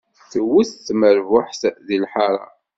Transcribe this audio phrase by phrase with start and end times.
[0.31, 2.45] Tewwet tmerbuḥt di lḥaṛa.